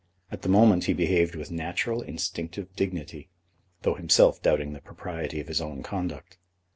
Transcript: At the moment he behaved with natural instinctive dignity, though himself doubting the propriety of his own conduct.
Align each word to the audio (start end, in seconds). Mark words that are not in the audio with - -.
At 0.31 0.41
the 0.41 0.49
moment 0.49 0.85
he 0.85 0.93
behaved 0.93 1.35
with 1.35 1.51
natural 1.51 2.01
instinctive 2.01 2.75
dignity, 2.75 3.29
though 3.83 3.93
himself 3.93 4.41
doubting 4.41 4.73
the 4.73 4.81
propriety 4.81 5.39
of 5.39 5.47
his 5.47 5.61
own 5.61 5.83
conduct. 5.83 6.39